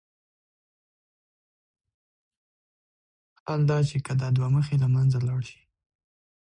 حال 3.45 3.61
دا 3.69 3.77
چې 3.89 3.97
که 4.05 4.13
دا 4.21 4.27
دوه 4.35 4.47
مخي 4.55 4.75
له 4.83 4.87
منځه 4.95 5.17
لاړ 5.27 5.41
شي. 5.49 5.61